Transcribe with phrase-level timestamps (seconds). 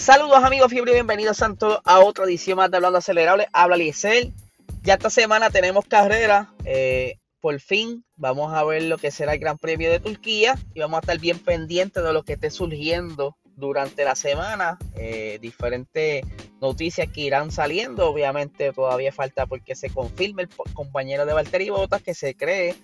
[0.00, 1.54] Saludos amigos fiebre, bienvenidos a
[1.84, 3.48] a otra edición más de Hablando Acelerable.
[3.52, 4.32] Habla Liesel.
[4.82, 6.54] Ya esta semana tenemos carrera.
[6.64, 10.80] Eh, por fin vamos a ver lo que será el Gran Premio de Turquía y
[10.80, 14.78] vamos a estar bien pendientes de lo que esté surgiendo durante la semana.
[14.94, 16.24] Eh, diferentes
[16.62, 18.08] noticias que irán saliendo.
[18.08, 22.74] Obviamente todavía falta porque se confirme el compañero de Valtteri Bottas que se cree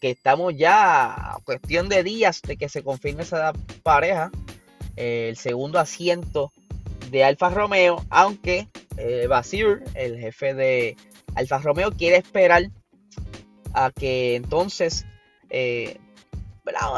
[0.00, 4.30] que estamos ya a cuestión de días de que se confirme esa pareja.
[4.96, 6.50] Eh, el segundo asiento
[7.12, 10.96] de Alfa Romeo, aunque eh, Basir, el jefe de
[11.34, 12.70] Alfa Romeo, quiere esperar
[13.74, 15.04] a que entonces
[15.50, 15.98] eh,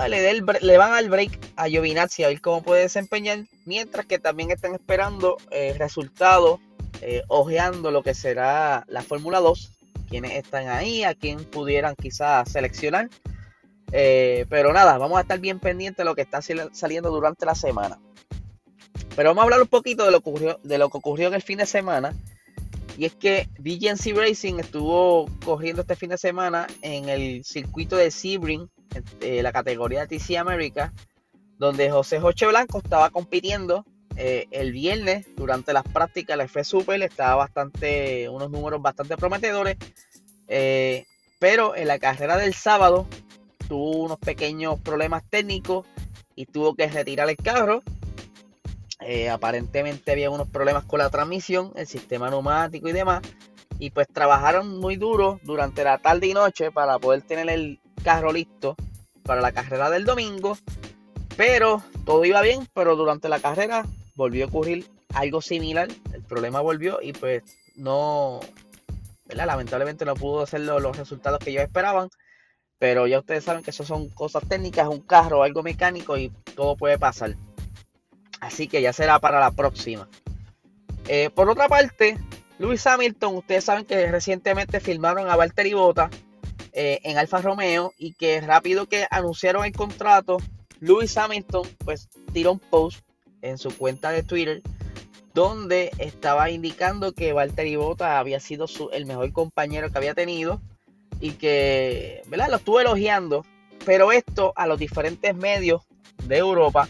[0.08, 4.52] le, le, van al break a Giovinazzi a ver cómo puede desempeñar, mientras que también
[4.52, 6.60] están esperando el resultado,
[7.00, 9.72] eh, ojeando lo que será la Fórmula 2,
[10.08, 13.10] quienes están ahí, a quién pudieran quizás seleccionar.
[13.90, 17.56] Eh, pero nada, vamos a estar bien pendientes de lo que está saliendo durante la
[17.56, 17.98] semana.
[19.16, 21.34] Pero vamos a hablar un poquito de lo, que ocurrió, de lo que ocurrió en
[21.34, 22.14] el fin de semana.
[22.96, 28.10] Y es que DGNC Racing estuvo corriendo este fin de semana en el circuito de
[28.10, 28.68] Sebring,
[29.20, 30.92] eh, la categoría de TC América,
[31.58, 33.84] donde José Joche Blanco estaba compitiendo
[34.16, 36.36] eh, el viernes durante las prácticas.
[36.36, 39.76] La F Super estaba bastante, unos números bastante prometedores.
[40.46, 41.04] Eh,
[41.38, 43.06] pero en la carrera del sábado
[43.68, 45.86] tuvo unos pequeños problemas técnicos
[46.36, 47.82] y tuvo que retirar el carro
[49.06, 53.22] eh, aparentemente había unos problemas con la transmisión, el sistema neumático y demás.
[53.78, 58.32] Y pues trabajaron muy duro durante la tarde y noche para poder tener el carro
[58.32, 58.76] listo
[59.24, 60.56] para la carrera del domingo.
[61.36, 63.84] Pero todo iba bien, pero durante la carrera
[64.14, 65.88] volvió a ocurrir algo similar.
[66.12, 67.42] El problema volvió y pues
[67.74, 68.40] no,
[69.26, 72.08] lamentablemente no pudo hacer los resultados que ellos esperaban.
[72.78, 76.76] Pero ya ustedes saben que eso son cosas técnicas, un carro, algo mecánico y todo
[76.76, 77.36] puede pasar.
[78.44, 80.06] Así que ya será para la próxima.
[81.08, 82.18] Eh, por otra parte,
[82.58, 86.10] Lewis Hamilton, ustedes saben que recientemente filmaron a Valtteri Bota
[86.72, 90.36] eh, en Alfa Romeo y que rápido que anunciaron el contrato,
[90.80, 93.00] Lewis Hamilton pues tiró un post
[93.40, 94.62] en su cuenta de Twitter
[95.32, 100.60] donde estaba indicando que Valtteri Bota había sido el mejor compañero que había tenido
[101.18, 102.50] y que, ¿verdad?
[102.50, 103.44] Lo estuvo elogiando,
[103.86, 105.82] pero esto a los diferentes medios
[106.24, 106.88] de Europa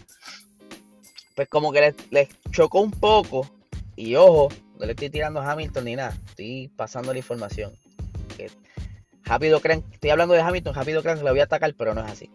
[1.35, 3.49] pues como que les, chocó un poco.
[3.95, 7.73] Y ojo, no le estoy tirando a Hamilton ni nada, estoy pasando la información.
[8.35, 8.49] Que
[9.23, 12.11] rápido estoy hablando de Hamilton, rápido creen que lo voy a atacar, pero no es
[12.11, 12.29] así.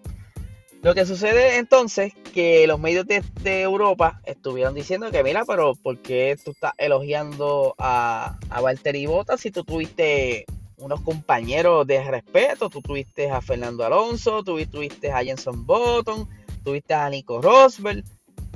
[0.83, 3.23] Lo que sucede entonces que los medios de,
[3.61, 9.41] Europa estuvieron diciendo que mira, pero ¿por qué tú estás elogiando a, a Valtteri Bottas
[9.41, 10.47] si tú tuviste
[10.79, 12.71] unos compañeros de respeto?
[12.71, 16.27] Tú tuviste a Fernando Alonso, tú tuviste a Jenson Button,
[16.65, 18.03] tuviste a Nico Rosberg,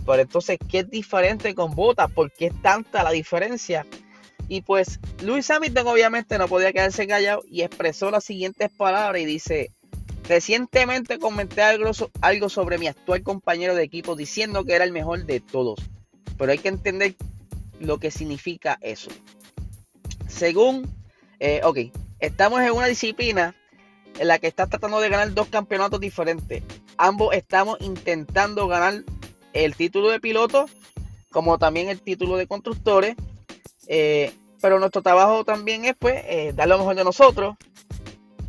[0.05, 2.11] pero entonces, ¿qué es diferente con Bottas?
[2.11, 3.87] ¿Por qué es tanta la diferencia?
[4.49, 9.25] Y pues Luis Hamilton obviamente no podía quedarse callado y expresó las siguientes palabras y
[9.25, 9.71] dice,
[10.29, 15.41] recientemente comenté algo, sobre mi actual compañero de equipo diciendo que era el mejor de
[15.41, 15.81] todos,
[16.37, 17.15] pero hay que entender
[17.81, 19.11] lo que significa eso.
[20.29, 20.93] Según,
[21.41, 21.79] eh, ok,
[22.19, 23.55] estamos en una disciplina
[24.19, 26.63] en la que está tratando de ganar dos campeonatos diferentes.
[26.97, 29.05] Ambos estamos intentando ganar
[29.55, 30.67] el título de piloto
[31.35, 33.17] como también el título de constructores.
[33.89, 34.33] Eh,
[34.63, 37.57] pero nuestro trabajo también es pues eh, dar lo mejor de nosotros.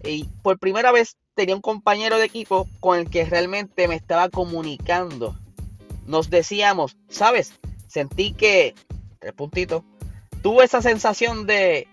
[0.04, 4.30] Y por primera vez tenía un compañero de equipo con el que realmente me estaba
[4.30, 5.36] comunicando.
[6.06, 7.54] Nos decíamos, ¿sabes?
[7.88, 8.76] Sentí que,
[9.20, 9.82] tres puntitos,
[10.44, 11.88] tuve esa sensación de,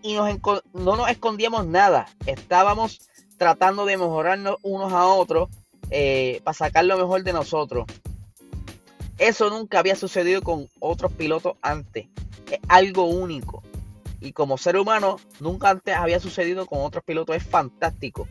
[0.00, 0.32] y nos,
[0.72, 2.06] no nos escondíamos nada.
[2.24, 3.00] Estábamos
[3.36, 5.48] tratando de mejorarnos unos a otros
[5.90, 7.84] eh, para sacar lo mejor de nosotros.
[9.18, 12.06] Eso nunca había sucedido con otros pilotos antes.
[12.50, 13.62] Es algo único.
[14.20, 17.36] Y como ser humano, nunca antes había sucedido con otros pilotos.
[17.36, 18.28] Es fantástico.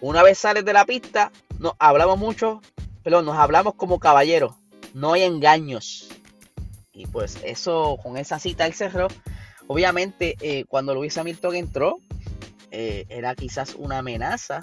[0.00, 2.60] Una vez sales de la pista, nos hablamos mucho,
[3.02, 4.54] pero nos hablamos como caballeros.
[4.92, 6.08] No hay engaños.
[6.92, 9.08] Y pues eso, con esa cita él cerró.
[9.66, 11.98] Obviamente, eh, cuando Luis Hamilton entró,
[12.70, 14.60] eh, era quizás una amenaza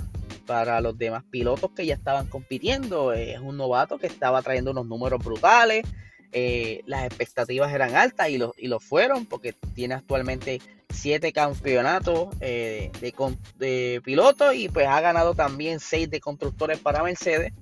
[0.52, 3.14] para los demás pilotos que ya estaban compitiendo.
[3.14, 5.88] Es un novato que estaba trayendo unos números brutales.
[6.34, 10.60] Eh, las expectativas eran altas y lo, y lo fueron porque tiene actualmente
[10.90, 13.14] siete campeonatos eh, de,
[13.60, 17.54] de pilotos y pues ha ganado también seis de constructores para Mercedes.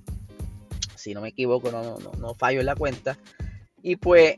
[0.96, 3.16] Si no me equivoco, no, no, no fallo en la cuenta.
[3.84, 4.36] Y pues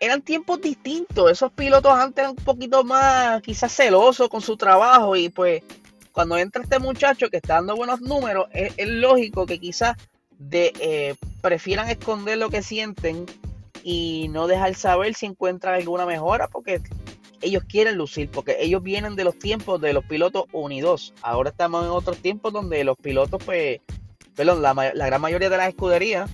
[0.00, 1.30] eran tiempos distintos.
[1.30, 5.62] Esos pilotos antes eran un poquito más quizás celosos con su trabajo y pues
[6.12, 9.96] cuando entra este muchacho que está dando buenos números, es, lógico que quizás
[10.38, 13.26] de, eh, prefieran esconder lo que sienten
[13.82, 16.80] y no dejar saber si encuentran alguna mejora porque
[17.40, 21.12] ellos quieren lucir, porque ellos vienen de los tiempos de los pilotos unidos.
[21.22, 23.80] Ahora estamos en otros tiempos donde los pilotos, pues,
[24.36, 26.30] perdón, la, la gran mayoría de las escuderías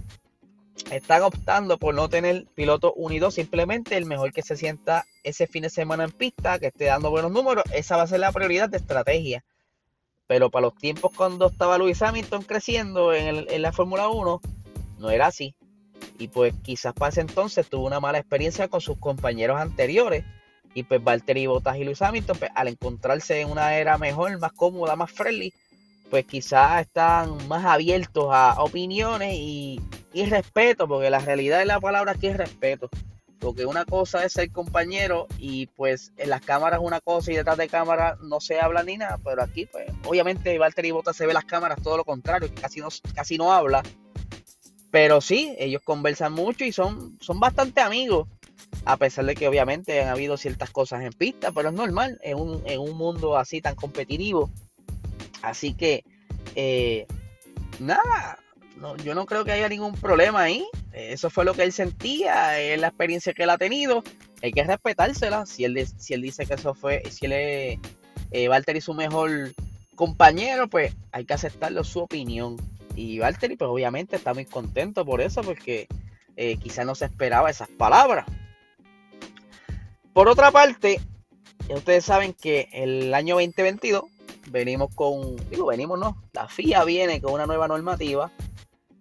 [0.90, 5.62] están optando por no tener pilotos unidos, simplemente el mejor que se sienta ese fin
[5.62, 8.68] de semana en pista, que esté dando buenos números, esa va a ser la prioridad
[8.68, 9.44] de estrategia.
[10.28, 14.40] Pero para los tiempos cuando estaba Luis Hamilton creciendo en, en la Fórmula 1,
[14.98, 15.56] no era así.
[16.18, 20.24] Y pues quizás para ese entonces tuvo una mala experiencia con sus compañeros anteriores.
[20.74, 24.52] Y pues Valtteri Bottas y Luis Hamilton, pues, al encontrarse en una era mejor, más
[24.52, 25.52] cómoda, más friendly,
[26.10, 29.80] pues quizás están más abiertos a opiniones y,
[30.12, 32.90] y respeto, porque la realidad de la palabra aquí es respeto.
[33.38, 37.56] Porque una cosa es ser compañero y pues en las cámaras una cosa y detrás
[37.56, 41.32] de cámara no se habla ni nada, pero aquí pues obviamente Valtteri Bottas se ve
[41.32, 43.82] las cámaras todo lo contrario, casi no, casi no habla
[44.90, 48.28] pero sí, ellos conversan mucho y son, son bastante amigos.
[48.84, 52.38] A pesar de que obviamente han habido ciertas cosas en pista, pero es normal en
[52.38, 54.50] un, en un mundo así tan competitivo.
[55.42, 56.04] Así que,
[56.54, 57.06] eh,
[57.78, 58.38] nada,
[59.04, 60.66] yo no creo que haya ningún problema ahí.
[60.92, 64.02] Eso fue lo que él sentía, es la experiencia que él ha tenido.
[64.42, 65.46] Hay que respetársela.
[65.46, 67.78] Si él, si él dice que eso fue, si él es
[68.30, 69.52] eh, su mejor
[69.94, 72.56] compañero, pues hay que aceptarlo su opinión.
[72.94, 75.86] Y Valtteri, pues obviamente está muy contento por eso, porque
[76.36, 78.26] eh, quizás no se esperaba esas palabras.
[80.12, 81.00] Por otra parte,
[81.68, 84.02] ustedes saben que el año 2022
[84.50, 88.32] venimos con, digo, venimos no, la FIA viene con una nueva normativa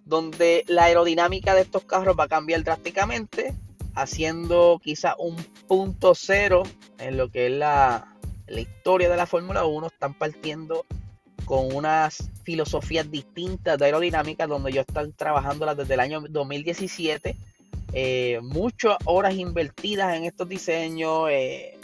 [0.07, 3.53] donde la aerodinámica de estos carros va a cambiar drásticamente,
[3.93, 5.35] haciendo quizás un
[5.67, 6.63] punto cero
[6.99, 8.13] en lo que es la,
[8.47, 9.87] historia de la Fórmula 1.
[9.87, 10.85] Están partiendo
[11.45, 17.35] con unas filosofías distintas de aerodinámica donde yo están trabajando desde el año 2017.
[17.93, 21.29] Eh, muchas horas invertidas en estos diseños.
[21.29, 21.77] Eh,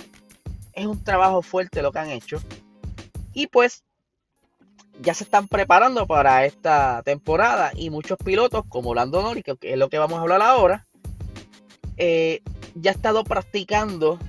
[0.72, 2.42] es un trabajo fuerte lo que han hecho.
[3.34, 3.84] Y pues
[5.02, 9.78] ya se están preparando para esta temporada y muchos pilotos como Lando Norris, que es
[9.78, 10.86] lo que vamos a hablar ahora,
[11.98, 12.42] eh,
[12.76, 14.20] ya ha estado practicando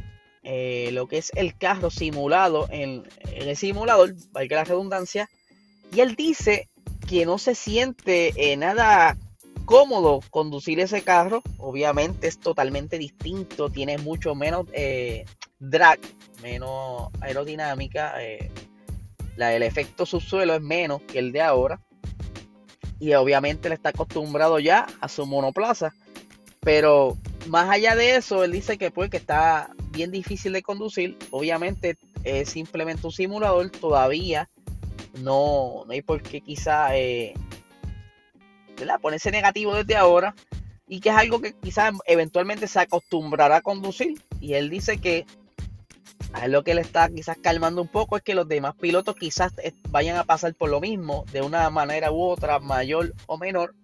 [0.43, 5.29] eh, lo que es el carro simulado en, el simulador, valga la redundancia,
[5.93, 6.69] y él dice
[7.09, 9.17] que no se siente eh, nada
[9.65, 14.67] cómodo conducir ese carro, obviamente es totalmente distinto, tiene mucho menos
[15.59, 15.99] drag,
[16.43, 18.15] menos aerodinámica,
[19.37, 21.81] la, el efecto subsuelo es menos que el de ahora,
[22.99, 25.93] y obviamente le está acostumbrado ya a su monoplaza,
[26.61, 31.17] pero más allá de eso, él dice que pues que está bien difícil de conducir.
[31.31, 34.49] Obviamente es simplemente un simulador, todavía
[35.21, 37.35] no, no hay por qué quizá eh,
[39.01, 40.35] ponerse negativo desde ahora.
[40.87, 44.21] Y que es algo que quizás eventualmente se acostumbrará a conducir.
[44.41, 45.25] Y él dice que
[46.33, 49.53] a lo que le está quizás calmando un poco es que los demás pilotos quizás
[49.91, 53.75] vayan a pasar por lo mismo de una manera u otra, mayor o menor.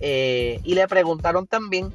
[0.00, 1.92] Eh, y le preguntaron también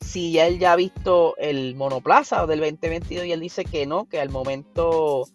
[0.00, 4.20] si él ya ha visto el monoplaza del 2022 y él dice que no, que
[4.20, 5.26] al momento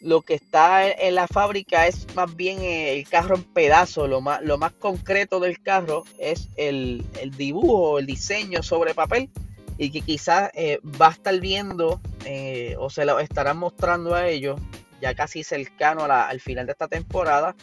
[0.00, 4.40] lo que está en la fábrica es más bien el carro en pedazos, lo más,
[4.42, 7.04] lo más concreto del carro es el,
[7.36, 9.28] dibujo, el diseño sobre papel
[9.76, 14.28] y que quizás eh, va a estar viendo eh, o se lo estarán mostrando a
[14.28, 14.60] ellos
[15.00, 17.56] ya casi cercano al final de esta temporada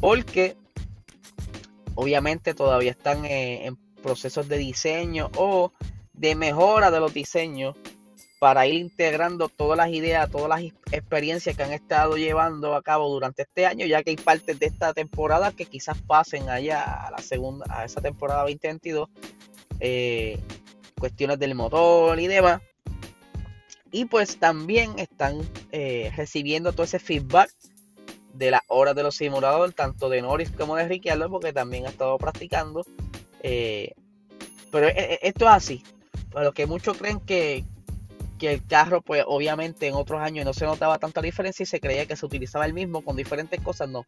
[0.00, 0.56] porque
[1.94, 5.72] obviamente todavía están eh, en procesos de diseño o
[6.12, 7.76] de mejora de los diseños
[8.38, 13.08] para ir integrando todas las ideas, todas las experiencias que han estado llevando a cabo
[13.08, 17.10] durante este año, ya que hay partes de esta temporada que quizás pasen allá a
[17.10, 19.08] la segunda, a esa temporada 2022,
[19.80, 20.38] eh,
[20.98, 22.60] cuestiones del motor y demás.
[23.94, 27.48] Y pues también están eh, recibiendo todo ese feedback
[28.32, 31.90] de las horas de los simuladores, tanto de Norris como de Ricciardo, porque también ha
[31.90, 32.82] estado practicando
[33.44, 33.92] eh,
[34.72, 35.84] pero e, e, esto es así.
[36.32, 37.64] Para los que muchos creen que,
[38.40, 42.04] el carro, pues obviamente en otros años no se notaba tanta diferencia y se creía
[42.04, 44.04] que se utilizaba el mismo con diferentes cosas, no.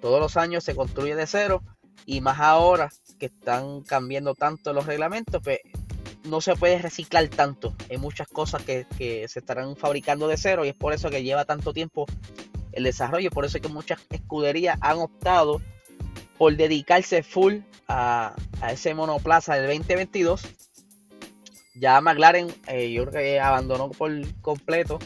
[0.00, 1.64] Todos los años se construye de cero
[2.04, 5.58] y más ahora que están cambiando tanto los reglamentos, pues
[6.26, 7.74] no se puede reciclar tanto.
[7.90, 8.86] Hay muchas cosas que,
[9.28, 12.06] se estarán fabricando de cero y es por eso que lleva tanto tiempo
[12.72, 13.30] el desarrollo.
[13.30, 15.60] Por eso es que muchas escuderías han optado
[16.38, 18.34] por dedicarse full a,
[18.70, 20.42] ese monoplaza del 2022.
[21.74, 24.98] Ya McLaren, eh, yo creo que abandonó por completo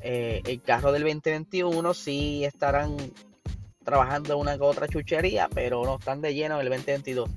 [0.00, 1.94] eh, el carro del 2021.
[1.94, 2.96] Sí estarán
[3.84, 7.30] trabajando una que otra chuchería, pero no están de lleno en el 2022.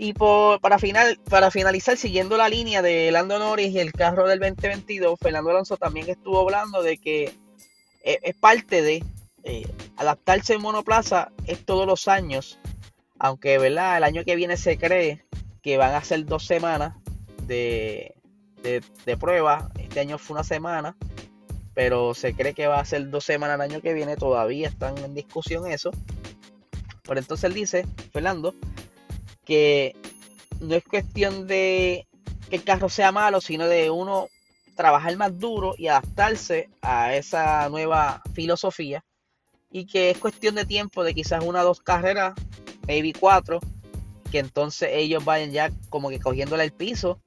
[0.00, 4.28] Y por, para, final, para finalizar, siguiendo la línea de Lando Norris y el carro
[4.28, 7.34] del 2022, Fernando Alonso también estuvo hablando de que
[8.04, 9.04] es, parte de
[9.42, 12.60] eh, adaptarse en monoplaza, es todos los años,
[13.18, 13.96] aunque ¿verdad?
[13.96, 15.24] el año que viene se cree
[15.62, 16.94] que van a ser dos semanas
[17.42, 18.14] de,
[18.62, 20.96] de, prueba, este año fue una semana,
[21.74, 24.96] pero se cree que va a ser dos semanas el año que viene, todavía están
[24.98, 25.90] en discusión eso.
[27.02, 28.54] Pero entonces dice, Fernando,
[29.48, 29.96] que
[30.60, 32.06] no es cuestión de
[32.50, 34.28] que el carro sea malo, sino de uno
[34.76, 39.04] trabajar más duro y adaptarse a esa nueva filosofía.
[39.70, 42.34] Y que es cuestión de tiempo, de quizás una o dos carreras,
[42.86, 43.58] maybe cuatro,
[44.30, 47.18] que entonces ellos vayan ya como que cogiéndole el piso.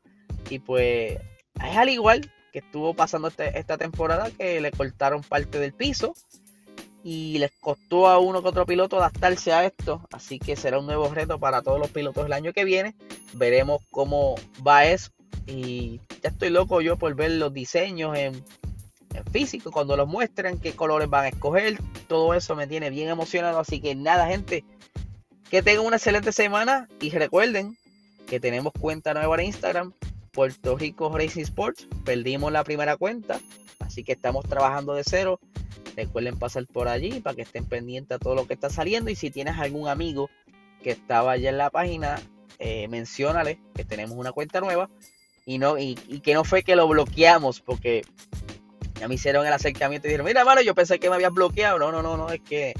[0.47, 1.19] Y pues
[1.55, 6.13] es al igual que estuvo pasando este, esta temporada que le cortaron parte del piso
[7.03, 10.85] y les costó a uno que otro piloto adaptarse a esto, así que será un
[10.85, 12.95] nuevo reto para todos los pilotos el año que viene.
[13.33, 15.11] Veremos cómo va eso.
[15.47, 18.43] Y ya estoy loco yo por ver los diseños en,
[19.31, 21.77] físico, cuando los muestren, qué colores van a escoger,
[22.07, 24.63] todo eso me tiene bien emocionado, así que nada gente,
[25.49, 27.77] que tengan una excelente semana y recuerden
[28.27, 29.93] que tenemos cuenta nueva en Instagram,
[30.31, 33.39] Puerto Rico Racing Sports, perdimos la primera cuenta,
[33.79, 35.39] así que estamos trabajando de cero
[35.95, 39.09] Recuerden pasar por allí para que estén pendientes a todo lo que está saliendo.
[39.09, 40.29] Y si tienes algún amigo
[40.83, 42.19] que estaba allá en la página,
[42.59, 42.87] eh,
[43.75, 44.89] que tenemos una cuenta nueva.
[45.45, 48.03] Y, no, y, que no fue que lo bloqueamos, porque
[48.99, 51.79] ya me hicieron el acercamiento y dijeron, mira, mano, yo pensé que me habías bloqueado.
[51.79, 52.73] No, no, no, no, es que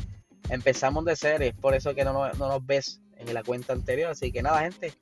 [0.50, 4.12] empezamos de ser, es por eso que no, no nos ves en la cuenta anterior.
[4.12, 4.94] Así que nada, gente,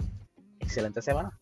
[0.61, 1.37] excelente semana.